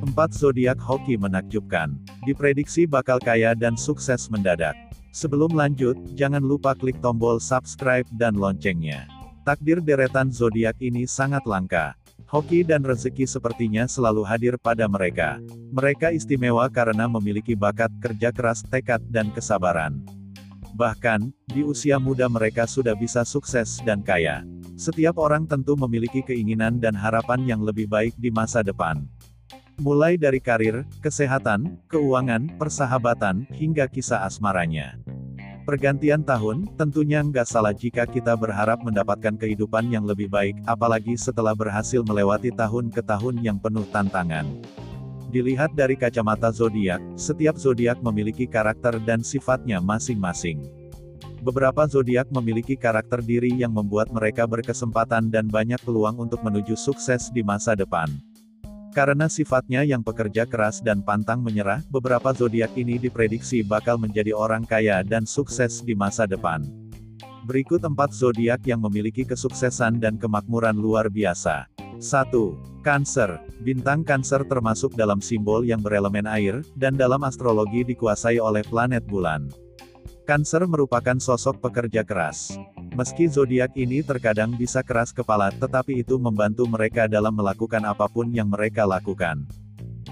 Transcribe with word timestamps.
Empat 0.00 0.36
zodiak 0.36 0.76
hoki 0.80 1.16
menakjubkan. 1.16 1.96
Diprediksi 2.28 2.84
bakal 2.84 3.16
kaya 3.16 3.56
dan 3.56 3.72
sukses 3.76 4.28
mendadak. 4.28 4.76
Sebelum 5.10 5.56
lanjut, 5.56 5.96
jangan 6.12 6.44
lupa 6.44 6.76
klik 6.76 7.00
tombol 7.00 7.40
subscribe 7.40 8.04
dan 8.14 8.36
loncengnya. 8.36 9.08
Takdir 9.48 9.80
deretan 9.80 10.28
zodiak 10.28 10.76
ini 10.84 11.08
sangat 11.08 11.48
langka. 11.48 11.96
Hoki 12.28 12.62
dan 12.62 12.84
rezeki 12.84 13.26
sepertinya 13.26 13.88
selalu 13.88 14.22
hadir 14.22 14.54
pada 14.60 14.86
mereka. 14.86 15.42
Mereka 15.74 16.14
istimewa 16.14 16.68
karena 16.70 17.10
memiliki 17.10 17.58
bakat, 17.58 17.90
kerja 17.98 18.30
keras, 18.30 18.62
tekad, 18.62 19.02
dan 19.10 19.34
kesabaran. 19.34 20.19
Bahkan, 20.80 21.28
di 21.44 21.60
usia 21.60 22.00
muda 22.00 22.24
mereka 22.24 22.64
sudah 22.64 22.96
bisa 22.96 23.20
sukses 23.28 23.84
dan 23.84 24.00
kaya. 24.00 24.40
Setiap 24.80 25.20
orang 25.20 25.44
tentu 25.44 25.76
memiliki 25.76 26.24
keinginan 26.24 26.80
dan 26.80 26.96
harapan 26.96 27.44
yang 27.44 27.60
lebih 27.60 27.84
baik 27.84 28.16
di 28.16 28.32
masa 28.32 28.64
depan. 28.64 29.04
Mulai 29.76 30.16
dari 30.16 30.40
karir, 30.40 30.88
kesehatan, 31.04 31.76
keuangan, 31.84 32.56
persahabatan, 32.56 33.44
hingga 33.52 33.92
kisah 33.92 34.24
asmaranya. 34.24 34.96
Pergantian 35.68 36.24
tahun, 36.24 36.72
tentunya 36.80 37.20
nggak 37.20 37.44
salah 37.44 37.76
jika 37.76 38.08
kita 38.08 38.32
berharap 38.32 38.80
mendapatkan 38.80 39.36
kehidupan 39.36 39.92
yang 39.92 40.08
lebih 40.08 40.32
baik, 40.32 40.56
apalagi 40.64 41.12
setelah 41.20 41.52
berhasil 41.52 42.00
melewati 42.00 42.48
tahun 42.56 42.88
ke 42.88 43.04
tahun 43.04 43.44
yang 43.44 43.60
penuh 43.60 43.84
tantangan. 43.92 44.48
Dilihat 45.30 45.78
dari 45.78 45.94
kacamata 45.94 46.50
zodiak, 46.50 46.98
setiap 47.14 47.54
zodiak 47.54 48.02
memiliki 48.02 48.50
karakter 48.50 48.98
dan 48.98 49.22
sifatnya 49.22 49.78
masing-masing. 49.78 50.58
Beberapa 51.46 51.86
zodiak 51.86 52.26
memiliki 52.34 52.74
karakter 52.74 53.22
diri 53.22 53.54
yang 53.54 53.70
membuat 53.70 54.10
mereka 54.10 54.42
berkesempatan 54.44 55.30
dan 55.30 55.46
banyak 55.46 55.78
peluang 55.86 56.18
untuk 56.18 56.42
menuju 56.42 56.74
sukses 56.74 57.30
di 57.30 57.46
masa 57.46 57.78
depan. 57.78 58.10
Karena 58.90 59.30
sifatnya 59.30 59.86
yang 59.86 60.02
pekerja 60.02 60.50
keras 60.50 60.82
dan 60.82 60.98
pantang 61.06 61.46
menyerah, 61.46 61.86
beberapa 61.86 62.34
zodiak 62.34 62.74
ini 62.74 62.98
diprediksi 62.98 63.62
bakal 63.62 64.02
menjadi 64.02 64.34
orang 64.34 64.66
kaya 64.66 65.06
dan 65.06 65.22
sukses 65.22 65.78
di 65.78 65.94
masa 65.94 66.26
depan. 66.26 66.66
Berikut 67.46 67.78
empat 67.86 68.10
zodiak 68.10 68.66
yang 68.66 68.82
memiliki 68.82 69.22
kesuksesan 69.22 70.02
dan 70.02 70.18
kemakmuran 70.18 70.74
luar 70.74 71.06
biasa. 71.06 71.70
1. 72.02 72.69
Cancer. 72.80 73.36
Bintang 73.60 74.00
Cancer 74.08 74.40
termasuk 74.48 74.96
dalam 74.96 75.20
simbol 75.20 75.68
yang 75.68 75.84
berelemen 75.84 76.24
air, 76.24 76.64
dan 76.72 76.96
dalam 76.96 77.20
astrologi 77.28 77.84
dikuasai 77.84 78.40
oleh 78.40 78.64
planet 78.64 79.04
bulan. 79.04 79.52
Cancer 80.24 80.64
merupakan 80.64 81.20
sosok 81.20 81.60
pekerja 81.60 82.00
keras. 82.00 82.56
Meski 82.96 83.28
zodiak 83.28 83.76
ini 83.76 84.00
terkadang 84.00 84.56
bisa 84.56 84.80
keras 84.80 85.12
kepala, 85.12 85.52
tetapi 85.52 86.00
itu 86.00 86.16
membantu 86.16 86.64
mereka 86.64 87.04
dalam 87.04 87.36
melakukan 87.36 87.84
apa 87.84 88.08
pun 88.08 88.32
yang 88.32 88.48
mereka 88.48 88.88
lakukan. 88.88 89.44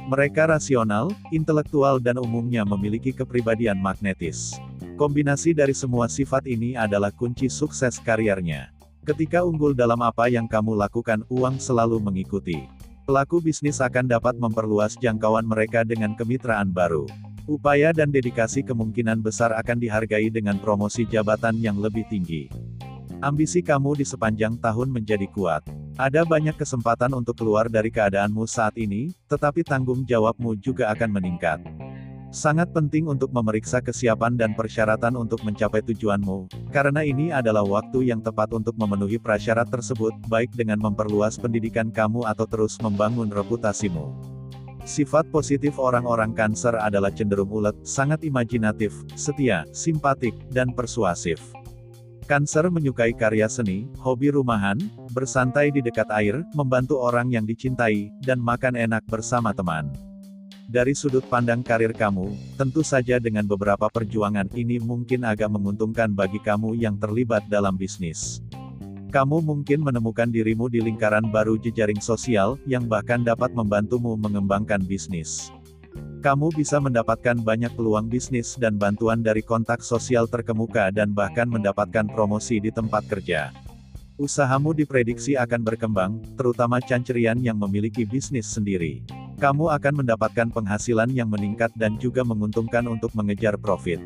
Mereka 0.08 0.48
rasional, 0.52 1.12
intelektual 1.32 2.00
dan 2.00 2.20
umumnya 2.20 2.64
memiliki 2.64 3.12
kepribadian 3.12 3.80
magnetis. 3.80 4.56
Kombinasi 5.00 5.52
dari 5.54 5.72
semua 5.72 6.10
sifat 6.10 6.44
ini 6.44 6.74
adalah 6.74 7.12
kunci 7.14 7.46
sukses 7.46 7.96
karirnya. 8.02 8.72
Ketika 9.08 9.40
unggul 9.40 9.72
dalam 9.72 10.04
apa 10.04 10.28
yang 10.28 10.44
kamu 10.44 10.76
lakukan, 10.76 11.24
uang 11.32 11.56
selalu 11.56 11.96
mengikuti. 11.96 12.68
Pelaku 13.08 13.40
bisnis 13.40 13.80
akan 13.80 14.04
dapat 14.04 14.36
memperluas 14.36 15.00
jangkauan 15.00 15.48
mereka 15.48 15.80
dengan 15.80 16.12
kemitraan 16.12 16.68
baru. 16.68 17.08
Upaya 17.48 17.96
dan 17.96 18.12
dedikasi 18.12 18.60
kemungkinan 18.60 19.24
besar 19.24 19.56
akan 19.56 19.80
dihargai 19.80 20.28
dengan 20.28 20.60
promosi 20.60 21.08
jabatan 21.08 21.56
yang 21.56 21.80
lebih 21.80 22.04
tinggi. 22.12 22.52
Ambisi 23.24 23.64
kamu 23.64 23.96
di 23.96 24.04
sepanjang 24.04 24.60
tahun 24.60 24.92
menjadi 24.92 25.24
kuat. 25.32 25.64
Ada 25.96 26.28
banyak 26.28 26.60
kesempatan 26.60 27.16
untuk 27.16 27.40
keluar 27.40 27.72
dari 27.72 27.88
keadaanmu 27.88 28.44
saat 28.44 28.76
ini, 28.76 29.16
tetapi 29.24 29.64
tanggung 29.64 30.04
jawabmu 30.04 30.52
juga 30.60 30.92
akan 30.92 31.16
meningkat. 31.16 31.64
Sangat 32.28 32.76
penting 32.76 33.08
untuk 33.08 33.32
memeriksa 33.32 33.80
kesiapan 33.80 34.36
dan 34.36 34.52
persyaratan 34.52 35.16
untuk 35.16 35.40
mencapai 35.48 35.80
tujuanmu, 35.80 36.68
karena 36.68 37.00
ini 37.00 37.32
adalah 37.32 37.64
waktu 37.64 38.12
yang 38.12 38.20
tepat 38.20 38.52
untuk 38.52 38.76
memenuhi 38.76 39.16
prasyarat 39.16 39.64
tersebut, 39.72 40.12
baik 40.28 40.52
dengan 40.52 40.76
memperluas 40.76 41.40
pendidikan 41.40 41.88
kamu 41.88 42.28
atau 42.28 42.44
terus 42.44 42.76
membangun 42.84 43.32
reputasimu. 43.32 44.12
Sifat 44.84 45.32
positif 45.32 45.80
orang-orang 45.80 46.36
Cancer 46.36 46.76
adalah 46.76 47.08
cenderung 47.08 47.48
ulet, 47.48 47.76
sangat 47.80 48.20
imajinatif, 48.20 48.92
setia, 49.16 49.64
simpatik, 49.72 50.36
dan 50.52 50.72
persuasif. 50.76 51.40
Cancer 52.28 52.68
menyukai 52.68 53.16
karya 53.16 53.48
seni, 53.48 53.88
hobi 54.04 54.28
rumahan, 54.28 54.76
bersantai 55.16 55.72
di 55.72 55.80
dekat 55.80 56.12
air, 56.12 56.44
membantu 56.52 57.00
orang 57.00 57.32
yang 57.32 57.48
dicintai, 57.48 58.12
dan 58.20 58.36
makan 58.36 58.76
enak 58.76 59.00
bersama 59.08 59.56
teman. 59.56 60.07
Dari 60.68 60.92
sudut 60.92 61.24
pandang 61.24 61.64
karir 61.64 61.96
kamu, 61.96 62.36
tentu 62.60 62.84
saja 62.84 63.16
dengan 63.16 63.48
beberapa 63.48 63.88
perjuangan 63.88 64.52
ini 64.52 64.76
mungkin 64.76 65.24
agak 65.24 65.48
menguntungkan 65.48 66.12
bagi 66.12 66.36
kamu 66.44 66.76
yang 66.76 67.00
terlibat 67.00 67.48
dalam 67.48 67.72
bisnis. 67.72 68.44
Kamu 69.08 69.40
mungkin 69.40 69.80
menemukan 69.80 70.28
dirimu 70.28 70.68
di 70.68 70.84
lingkaran 70.84 71.32
baru 71.32 71.56
jejaring 71.56 72.04
sosial, 72.04 72.60
yang 72.68 72.84
bahkan 72.84 73.24
dapat 73.24 73.56
membantumu 73.56 74.12
mengembangkan 74.20 74.84
bisnis. 74.84 75.48
Kamu 76.20 76.52
bisa 76.52 76.76
mendapatkan 76.84 77.40
banyak 77.40 77.72
peluang 77.72 78.12
bisnis 78.12 78.52
dan 78.60 78.76
bantuan 78.76 79.24
dari 79.24 79.40
kontak 79.40 79.80
sosial 79.80 80.28
terkemuka 80.28 80.92
dan 80.92 81.16
bahkan 81.16 81.48
mendapatkan 81.48 82.04
promosi 82.12 82.60
di 82.60 82.68
tempat 82.68 83.08
kerja. 83.08 83.56
Usahamu 84.20 84.76
diprediksi 84.76 85.32
akan 85.32 85.64
berkembang, 85.64 86.20
terutama 86.36 86.76
cancerian 86.84 87.40
yang 87.40 87.56
memiliki 87.56 88.04
bisnis 88.04 88.44
sendiri. 88.44 89.00
Kamu 89.38 89.70
akan 89.70 90.02
mendapatkan 90.02 90.50
penghasilan 90.50 91.14
yang 91.14 91.30
meningkat 91.30 91.70
dan 91.78 91.94
juga 91.94 92.26
menguntungkan 92.26 92.82
untuk 92.90 93.14
mengejar 93.14 93.54
profit. 93.54 94.02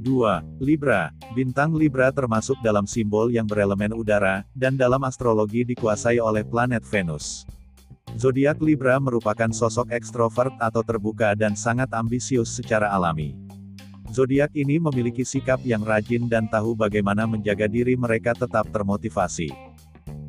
2. 0.00 0.40
Libra. 0.56 1.12
Bintang 1.36 1.76
Libra 1.76 2.08
termasuk 2.08 2.56
dalam 2.64 2.88
simbol 2.88 3.28
yang 3.28 3.44
berelemen 3.44 3.92
udara, 3.92 4.40
dan 4.56 4.72
dalam 4.80 5.04
astrologi 5.04 5.68
dikuasai 5.68 6.16
oleh 6.16 6.40
planet 6.48 6.80
Venus. 6.88 7.44
Zodiak 8.16 8.64
Libra 8.64 8.96
merupakan 8.96 9.52
sosok 9.52 9.92
ekstrovert 9.92 10.56
atau 10.56 10.80
terbuka 10.80 11.36
dan 11.36 11.52
sangat 11.52 11.92
ambisius 11.92 12.48
secara 12.48 12.88
alami. 12.88 13.36
Zodiak 14.16 14.48
ini 14.56 14.80
memiliki 14.80 15.28
sikap 15.28 15.60
yang 15.60 15.84
rajin 15.84 16.24
dan 16.24 16.48
tahu 16.48 16.72
bagaimana 16.72 17.28
menjaga 17.28 17.68
diri 17.68 18.00
mereka 18.00 18.32
tetap 18.32 18.64
termotivasi. 18.72 19.52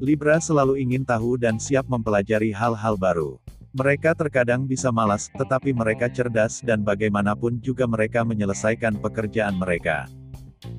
Libra 0.03 0.43
selalu 0.43 0.83
ingin 0.83 1.07
tahu 1.07 1.39
dan 1.39 1.55
siap 1.55 1.87
mempelajari 1.87 2.51
hal-hal 2.51 2.99
baru. 2.99 3.44
Mereka 3.75 4.15
terkadang 4.15 4.63
bisa 4.63 4.87
malas, 4.87 5.27
tetapi 5.35 5.75
mereka 5.75 6.07
cerdas 6.07 6.63
dan 6.63 6.79
bagaimanapun 6.87 7.59
juga 7.59 7.83
mereka 7.83 8.23
menyelesaikan 8.23 9.03
pekerjaan 9.03 9.59
mereka. 9.59 10.07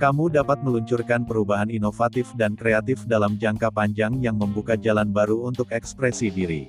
Kamu 0.00 0.32
dapat 0.32 0.64
meluncurkan 0.64 1.28
perubahan 1.28 1.68
inovatif 1.68 2.32
dan 2.40 2.56
kreatif 2.56 3.04
dalam 3.04 3.36
jangka 3.36 3.68
panjang 3.68 4.16
yang 4.24 4.40
membuka 4.40 4.80
jalan 4.80 5.12
baru 5.12 5.44
untuk 5.44 5.68
ekspresi 5.76 6.32
diri. 6.32 6.64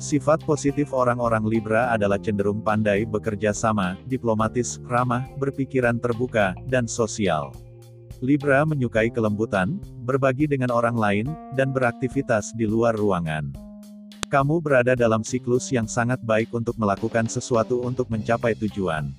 Sifat 0.00 0.40
positif 0.40 0.88
orang-orang 0.96 1.44
Libra 1.44 1.92
adalah 1.92 2.16
cenderung 2.16 2.64
pandai 2.64 3.04
bekerja 3.04 3.52
sama, 3.52 4.00
diplomatis, 4.08 4.80
ramah, 4.88 5.28
berpikiran 5.36 6.00
terbuka, 6.00 6.56
dan 6.72 6.88
sosial. 6.88 7.52
Libra 8.24 8.64
menyukai 8.64 9.12
kelembutan, 9.12 9.76
berbagi 10.08 10.48
dengan 10.48 10.72
orang 10.72 10.96
lain, 10.96 11.26
dan 11.60 11.76
beraktivitas 11.76 12.56
di 12.56 12.64
luar 12.64 12.96
ruangan. 12.96 13.71
Kamu 14.32 14.64
berada 14.64 14.96
dalam 14.96 15.20
siklus 15.20 15.68
yang 15.68 15.84
sangat 15.84 16.16
baik 16.24 16.48
untuk 16.56 16.72
melakukan 16.80 17.28
sesuatu 17.28 17.84
untuk 17.84 18.08
mencapai 18.08 18.56
tujuan. 18.56 19.12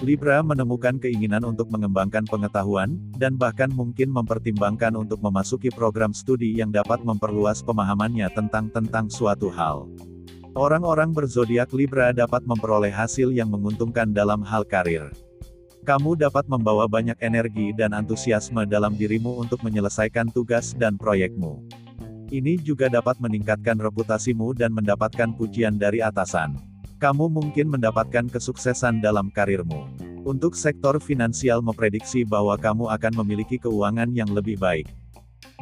Libra 0.00 0.40
menemukan 0.40 0.96
keinginan 0.96 1.44
untuk 1.44 1.68
mengembangkan 1.68 2.24
pengetahuan, 2.24 2.96
dan 3.20 3.36
bahkan 3.36 3.68
mungkin 3.68 4.08
mempertimbangkan 4.08 4.96
untuk 4.96 5.20
memasuki 5.20 5.68
program 5.68 6.16
studi 6.16 6.56
yang 6.56 6.72
dapat 6.72 7.04
memperluas 7.04 7.60
pemahamannya 7.60 8.24
tentang 8.32 8.72
tentang 8.72 9.12
suatu 9.12 9.52
hal. 9.52 9.84
Orang-orang 10.56 11.12
berzodiak 11.12 11.68
Libra 11.76 12.16
dapat 12.16 12.40
memperoleh 12.48 12.88
hasil 12.88 13.28
yang 13.36 13.52
menguntungkan 13.52 14.16
dalam 14.16 14.40
hal 14.40 14.64
karir. 14.64 15.12
Kamu 15.84 16.16
dapat 16.16 16.48
membawa 16.48 16.88
banyak 16.88 17.20
energi 17.20 17.76
dan 17.76 17.92
antusiasme 17.92 18.64
dalam 18.64 18.96
dirimu 18.96 19.44
untuk 19.44 19.60
menyelesaikan 19.60 20.32
tugas 20.32 20.72
dan 20.72 20.96
proyekmu. 20.96 21.60
Ini 22.28 22.60
juga 22.60 22.92
dapat 22.92 23.16
meningkatkan 23.24 23.80
reputasimu 23.80 24.52
dan 24.52 24.76
mendapatkan 24.76 25.32
pujian 25.32 25.80
dari 25.80 26.04
atasan. 26.04 26.60
Kamu 27.00 27.32
mungkin 27.32 27.72
mendapatkan 27.72 28.28
kesuksesan 28.28 29.00
dalam 29.00 29.32
karirmu. 29.32 29.88
Untuk 30.28 30.52
sektor 30.52 31.00
finansial 31.00 31.64
memprediksi 31.64 32.28
bahwa 32.28 32.60
kamu 32.60 32.92
akan 32.92 33.24
memiliki 33.24 33.56
keuangan 33.56 34.12
yang 34.12 34.28
lebih 34.28 34.60
baik. 34.60 34.84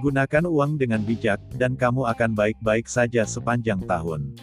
Gunakan 0.02 0.50
uang 0.50 0.74
dengan 0.74 1.06
bijak, 1.06 1.38
dan 1.54 1.78
kamu 1.78 2.02
akan 2.10 2.34
baik-baik 2.34 2.90
saja 2.90 3.22
sepanjang 3.22 3.86
tahun. 3.86 4.34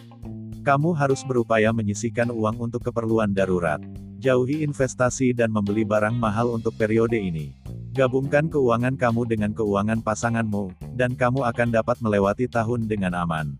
Kamu 0.64 0.96
harus 0.96 1.20
berupaya 1.28 1.76
menyisihkan 1.76 2.32
uang 2.32 2.56
untuk 2.56 2.88
keperluan 2.88 3.36
darurat. 3.36 3.84
Jauhi 4.16 4.64
investasi 4.64 5.36
dan 5.36 5.52
membeli 5.52 5.84
barang 5.84 6.16
mahal 6.16 6.56
untuk 6.56 6.72
periode 6.80 7.20
ini. 7.20 7.52
Gabungkan 7.94 8.50
keuangan 8.50 8.98
kamu 8.98 9.22
dengan 9.22 9.54
keuangan 9.54 10.02
pasanganmu, 10.02 10.74
dan 10.98 11.14
kamu 11.14 11.46
akan 11.46 11.70
dapat 11.70 11.94
melewati 12.02 12.50
tahun 12.50 12.90
dengan 12.90 13.14
aman. 13.14 13.54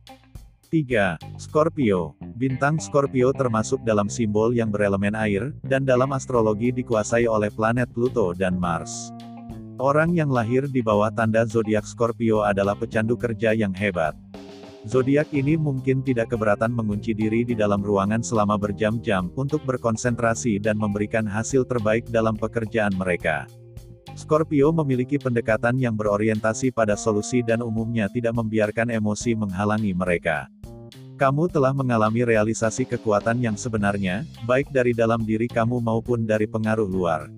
3. 0.75 1.23
Scorpio. 1.39 2.19
Bintang 2.35 2.83
Scorpio 2.83 3.31
termasuk 3.31 3.87
dalam 3.87 4.11
simbol 4.11 4.51
yang 4.51 4.75
berelemen 4.75 5.15
air, 5.15 5.55
dan 5.63 5.87
dalam 5.87 6.11
astrologi 6.11 6.75
dikuasai 6.75 7.31
oleh 7.31 7.47
planet 7.47 7.95
Pluto 7.95 8.35
dan 8.35 8.59
Mars. 8.59 9.15
Orang 9.79 10.19
yang 10.19 10.35
lahir 10.35 10.67
di 10.67 10.83
bawah 10.83 11.15
tanda 11.15 11.47
zodiak 11.47 11.87
Scorpio 11.87 12.43
adalah 12.43 12.75
pecandu 12.75 13.15
kerja 13.15 13.55
yang 13.55 13.71
hebat. 13.71 14.19
Zodiak 14.83 15.31
ini 15.31 15.55
mungkin 15.55 16.03
tidak 16.03 16.35
keberatan 16.35 16.75
mengunci 16.75 17.15
diri 17.15 17.47
di 17.47 17.55
dalam 17.55 17.87
ruangan 17.87 18.27
selama 18.27 18.59
berjam-jam 18.59 19.31
untuk 19.39 19.63
berkonsentrasi 19.63 20.59
dan 20.59 20.75
memberikan 20.75 21.23
hasil 21.23 21.71
terbaik 21.71 22.11
dalam 22.11 22.35
pekerjaan 22.35 22.99
mereka. 22.99 23.47
Scorpio 24.15 24.71
memiliki 24.71 25.19
pendekatan 25.19 25.75
yang 25.75 25.99
berorientasi 25.99 26.71
pada 26.71 26.95
solusi 26.95 27.43
dan 27.43 27.67
umumnya 27.67 28.07
tidak 28.07 28.39
membiarkan 28.39 28.95
emosi 28.95 29.35
menghalangi 29.35 29.91
mereka. 29.91 30.47
Kamu 31.15 31.47
telah 31.51 31.71
mengalami 31.71 32.27
realisasi 32.27 32.87
kekuatan 32.87 33.39
yang 33.43 33.55
sebenarnya, 33.59 34.27
baik 34.47 34.71
dari 34.71 34.95
dalam 34.95 35.23
diri 35.23 35.47
kamu 35.47 35.79
maupun 35.83 36.27
dari 36.27 36.47
pengaruh 36.47 36.87
luar. 36.87 37.31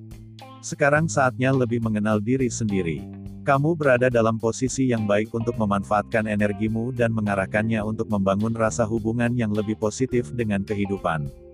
Sekarang 0.64 1.08
saatnya 1.08 1.52
lebih 1.52 1.81
mengenal 1.81 2.20
diri 2.20 2.49
sendiri. 2.49 3.05
Kamu 3.46 3.78
berada 3.78 4.11
dalam 4.11 4.37
posisi 4.43 4.90
yang 4.90 5.06
baik 5.06 5.31
untuk 5.31 5.55
memanfaatkan 5.55 6.26
energimu 6.26 6.90
dan 6.90 7.14
mengarahkannya 7.14 7.78
untuk 7.84 8.11
membangun 8.11 8.50
rasa 8.52 8.82
hubungan 8.82 9.32
yang 9.38 9.55
lebih 9.55 9.78
positif 9.78 10.34
dengan 10.34 10.67
kehidupan. 10.67 11.46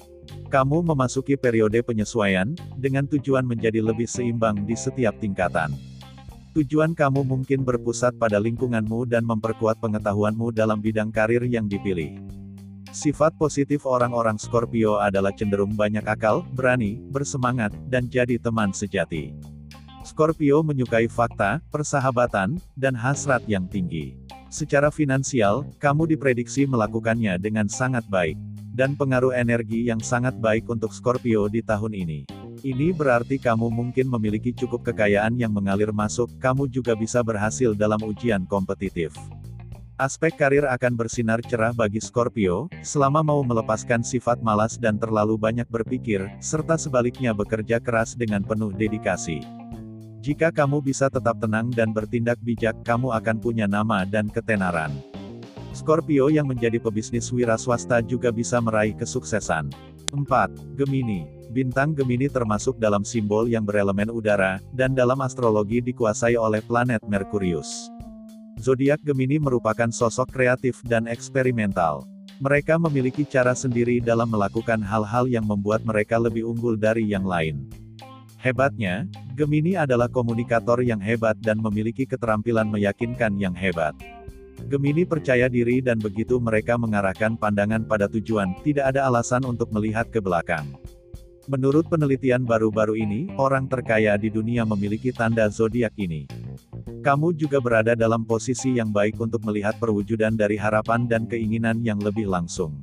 Kamu 0.53 0.85
memasuki 0.85 1.33
periode 1.33 1.81
penyesuaian, 1.81 2.53
dengan 2.77 3.09
tujuan 3.09 3.41
menjadi 3.41 3.81
lebih 3.81 4.05
seimbang 4.05 4.69
di 4.69 4.77
setiap 4.77 5.17
tingkatan. 5.17 5.73
Tujuan 6.53 6.93
kamu 6.93 7.25
mungkin 7.25 7.65
berpusat 7.65 8.21
pada 8.21 8.37
lingkunganmu 8.37 9.09
dan 9.09 9.25
memperkuat 9.25 9.81
pengetahuanmu 9.81 10.53
dalam 10.53 10.85
bidang 10.85 11.09
karir 11.09 11.41
yang 11.49 11.65
dipilih. 11.65 12.21
Sifat 12.93 13.33
positif 13.41 13.89
orang-orang 13.89 14.37
Scorpio 14.37 15.01
adalah 15.01 15.33
cenderung 15.33 15.73
banyak 15.73 16.05
akal, 16.05 16.45
berani, 16.53 17.01
bersemangat, 17.01 17.73
dan 17.89 18.13
jadi 18.13 18.37
teman 18.37 18.77
sejati. 18.77 19.33
Scorpio 20.05 20.61
menyukai 20.61 21.09
fakta, 21.09 21.65
persahabatan, 21.73 22.61
dan 22.77 22.93
hasrat 22.93 23.41
yang 23.49 23.65
tinggi. 23.73 24.21
Secara 24.53 24.93
finansial, 24.93 25.65
kamu 25.81 26.13
diprediksi 26.13 26.69
melakukannya 26.69 27.41
dengan 27.41 27.73
sangat 27.73 28.05
baik 28.13 28.52
dan 28.73 28.97
pengaruh 28.97 29.37
energi 29.37 29.93
yang 29.93 30.01
sangat 30.01 30.33
baik 30.41 30.65
untuk 30.73 30.97
Scorpio 30.97 31.47
di 31.53 31.61
tahun 31.61 31.93
ini. 31.93 32.25
Ini 32.65 32.97
berarti 32.97 33.37
kamu 33.37 33.69
mungkin 33.69 34.09
memiliki 34.09 34.57
cukup 34.57 34.89
kekayaan 34.89 35.37
yang 35.37 35.53
mengalir 35.53 35.93
masuk, 35.93 36.33
kamu 36.41 36.67
juga 36.73 36.97
bisa 36.97 37.21
berhasil 37.21 37.77
dalam 37.77 38.01
ujian 38.01 38.49
kompetitif. 38.49 39.13
Aspek 40.01 40.35
karir 40.35 40.67
akan 40.67 40.99
bersinar 40.99 41.45
cerah 41.45 41.71
bagi 41.71 42.01
Scorpio, 42.01 42.67
selama 42.81 43.21
mau 43.21 43.45
melepaskan 43.45 44.01
sifat 44.03 44.41
malas 44.41 44.81
dan 44.81 44.97
terlalu 44.97 45.37
banyak 45.37 45.69
berpikir, 45.69 46.27
serta 46.43 46.81
sebaliknya 46.81 47.31
bekerja 47.37 47.79
keras 47.79 48.17
dengan 48.17 48.43
penuh 48.43 48.73
dedikasi. 48.73 49.45
Jika 50.23 50.55
kamu 50.55 50.83
bisa 50.87 51.11
tetap 51.11 51.39
tenang 51.43 51.71
dan 51.75 51.91
bertindak 51.91 52.39
bijak, 52.39 52.79
kamu 52.87 53.11
akan 53.11 53.37
punya 53.43 53.67
nama 53.67 54.07
dan 54.07 54.31
ketenaran. 54.31 55.12
Scorpio 55.73 56.29
yang 56.29 56.45
menjadi 56.45 56.77
pebisnis 56.77 57.33
wira 57.33 57.57
swasta 57.57 58.05
juga 58.05 58.29
bisa 58.29 58.61
meraih 58.61 58.93
kesuksesan. 58.93 59.73
4. 60.13 60.77
Gemini. 60.77 61.25
Bintang 61.53 61.97
Gemini 61.97 62.29
termasuk 62.29 62.77
dalam 62.77 63.05
simbol 63.05 63.49
yang 63.49 63.65
berelemen 63.65 64.13
udara, 64.13 64.61
dan 64.77 64.93
dalam 64.93 65.21
astrologi 65.25 65.81
dikuasai 65.81 66.37
oleh 66.37 66.61
planet 66.61 67.01
Merkurius. 67.09 67.89
Zodiak 68.61 69.01
Gemini 69.01 69.41
merupakan 69.41 69.89
sosok 69.89 70.29
kreatif 70.29 70.85
dan 70.85 71.09
eksperimental. 71.09 72.05
Mereka 72.41 72.77
memiliki 72.77 73.25
cara 73.25 73.57
sendiri 73.57 74.01
dalam 74.05 74.29
melakukan 74.29 74.81
hal-hal 74.85 75.25
yang 75.25 75.49
membuat 75.49 75.85
mereka 75.89 76.21
lebih 76.21 76.45
unggul 76.45 76.77
dari 76.77 77.09
yang 77.09 77.25
lain. 77.25 77.65
Hebatnya, 78.37 79.09
Gemini 79.33 79.79
adalah 79.79 80.11
komunikator 80.11 80.85
yang 80.85 81.01
hebat 81.01 81.41
dan 81.41 81.63
memiliki 81.63 82.05
keterampilan 82.05 82.69
meyakinkan 82.69 83.39
yang 83.41 83.57
hebat. 83.57 83.97
Gemini 84.69 85.05
percaya 85.05 85.51
diri 85.53 85.85
dan 85.85 86.01
begitu 86.01 86.41
mereka 86.41 86.81
mengarahkan 86.81 87.37
pandangan 87.37 87.85
pada 87.85 88.09
tujuan, 88.09 88.57
tidak 88.65 88.95
ada 88.95 89.05
alasan 89.09 89.45
untuk 89.45 89.69
melihat 89.75 90.09
ke 90.09 90.23
belakang. 90.23 90.65
Menurut 91.51 91.91
penelitian 91.91 92.47
baru-baru 92.47 93.03
ini, 93.03 93.27
orang 93.35 93.67
terkaya 93.67 94.15
di 94.15 94.31
dunia 94.31 94.63
memiliki 94.63 95.11
tanda 95.11 95.51
zodiak 95.51 95.91
ini. 95.99 96.31
Kamu 97.03 97.35
juga 97.35 97.59
berada 97.59 97.99
dalam 97.99 98.23
posisi 98.23 98.79
yang 98.79 98.95
baik 98.95 99.19
untuk 99.19 99.43
melihat 99.43 99.75
perwujudan 99.83 100.39
dari 100.39 100.55
harapan 100.55 101.11
dan 101.11 101.27
keinginan 101.27 101.83
yang 101.83 101.99
lebih 101.99 102.31
langsung. 102.31 102.79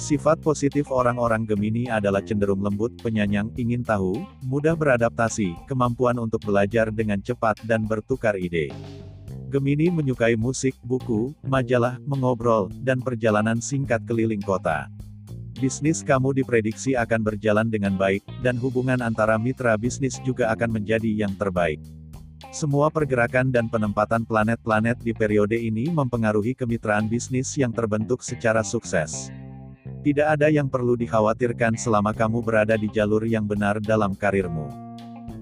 Sifat 0.00 0.40
positif 0.40 0.88
orang-orang 0.88 1.44
Gemini 1.44 1.86
adalah 1.86 2.24
cenderung 2.24 2.64
lembut, 2.64 2.96
penyayang, 3.04 3.52
ingin 3.54 3.84
tahu, 3.84 4.16
mudah 4.42 4.74
beradaptasi, 4.74 5.54
kemampuan 5.68 6.16
untuk 6.16 6.40
belajar 6.40 6.88
dengan 6.88 7.20
cepat 7.20 7.60
dan 7.68 7.84
bertukar 7.84 8.34
ide. 8.40 8.72
Gemini 9.54 9.86
menyukai 9.86 10.34
musik, 10.34 10.74
buku, 10.82 11.30
majalah, 11.46 12.02
mengobrol, 12.02 12.66
dan 12.82 12.98
perjalanan 12.98 13.62
singkat 13.62 14.02
keliling 14.02 14.42
kota. 14.42 14.90
Bisnis 15.62 16.02
kamu 16.02 16.34
diprediksi 16.34 16.98
akan 16.98 17.22
berjalan 17.22 17.70
dengan 17.70 17.94
baik, 17.94 18.26
dan 18.42 18.58
hubungan 18.58 18.98
antara 18.98 19.38
mitra 19.38 19.78
bisnis 19.78 20.18
juga 20.26 20.50
akan 20.50 20.74
menjadi 20.74 21.06
yang 21.06 21.30
terbaik. 21.38 21.78
Semua 22.50 22.90
pergerakan 22.90 23.54
dan 23.54 23.70
penempatan 23.70 24.26
planet-planet 24.26 24.98
di 24.98 25.14
periode 25.14 25.54
ini 25.54 25.86
mempengaruhi 25.86 26.58
kemitraan 26.58 27.06
bisnis 27.06 27.54
yang 27.54 27.70
terbentuk 27.70 28.26
secara 28.26 28.66
sukses. 28.66 29.30
Tidak 30.02 30.34
ada 30.34 30.50
yang 30.50 30.66
perlu 30.66 30.98
dikhawatirkan 30.98 31.78
selama 31.78 32.10
kamu 32.10 32.42
berada 32.42 32.74
di 32.74 32.90
jalur 32.90 33.22
yang 33.22 33.46
benar 33.46 33.78
dalam 33.78 34.18
karirmu. 34.18 34.83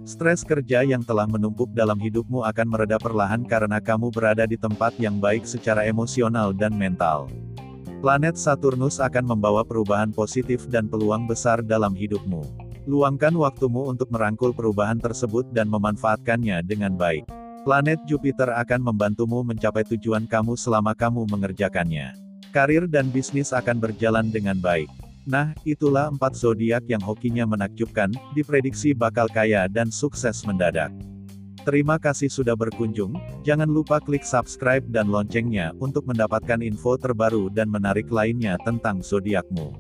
Stres 0.02 0.43
kerja 0.43 0.82
yang 0.82 1.06
telah 1.06 1.31
menumpuk 1.31 1.70
dalam 1.70 1.94
hidupmu 1.94 2.43
akan 2.43 2.66
mereda 2.66 2.99
perlahan 2.99 3.46
karena 3.46 3.78
kamu 3.78 4.10
berada 4.10 4.43
di 4.50 4.58
tempat 4.58 4.99
yang 4.99 5.22
baik 5.22 5.46
secara 5.46 5.87
emosional 5.87 6.50
dan 6.50 6.75
mental. 6.75 7.31
Planet 8.02 8.34
Saturnus 8.34 8.99
akan 8.99 9.31
membawa 9.31 9.62
perubahan 9.62 10.10
positif 10.10 10.66
dan 10.66 10.90
peluang 10.90 11.31
besar 11.31 11.62
dalam 11.62 11.94
hidupmu. 11.94 12.43
Luangkan 12.90 13.31
waktumu 13.38 13.94
untuk 13.94 14.10
merangkul 14.10 14.50
perubahan 14.50 14.99
tersebut 14.99 15.46
dan 15.54 15.70
memanfaatkannya 15.70 16.66
dengan 16.66 16.98
baik. 16.98 17.22
Planet 17.62 18.02
Jupiter 18.10 18.50
akan 18.58 18.82
membantumu 18.82 19.46
mencapai 19.46 19.87
tujuan 19.87 20.26
kamu 20.26 20.58
selama 20.58 20.98
kamu 20.98 21.31
mengerjakannya. 21.31 22.10
Karir 22.50 22.91
dan 22.91 23.06
bisnis 23.15 23.55
akan 23.55 23.79
berjalan 23.79 24.34
dengan 24.34 24.58
baik. 24.58 24.91
Nah, 25.22 25.55
itulah 25.62 26.10
empat 26.10 26.34
zodiak 26.34 26.82
yang 26.91 26.98
hokinya 26.98 27.46
menakjubkan, 27.46 28.10
diprediksi 28.34 28.91
bakal 28.91 29.31
kaya 29.31 29.70
dan 29.70 29.86
sukses 29.86 30.43
mendadak. 30.43 30.91
Terima 31.62 31.94
kasih 31.94 32.26
sudah 32.26 32.58
berkunjung, 32.58 33.14
jangan 33.46 33.70
lupa 33.70 34.02
klik 34.02 34.26
subscribe 34.26 34.82
dan 34.91 35.06
loncengnya 35.06 35.70
untuk 35.79 36.10
mendapatkan 36.10 36.58
info 36.58 36.98
terbaru 36.98 37.46
dan 37.55 37.70
menarik 37.70 38.10
lainnya 38.10 38.58
tentang 38.67 38.98
zodiakmu. 38.98 39.70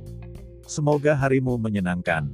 Semoga 0.62 1.18
harimu 1.18 1.58
menyenangkan. 1.58 2.30